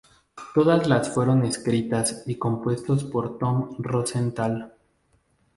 [0.55, 4.73] Todas las fueron escritas y compuestos por Tom Rosenthal.